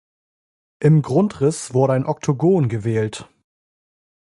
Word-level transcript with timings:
Im 0.79 1.03
Grundriss 1.03 1.75
wurde 1.75 1.93
ein 1.93 2.07
Oktogon 2.07 2.69
gewählt. 2.69 3.29